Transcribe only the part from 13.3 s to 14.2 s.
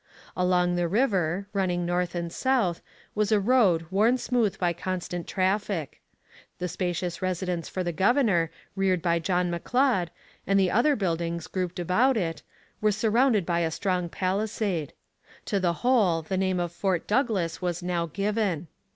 by a strong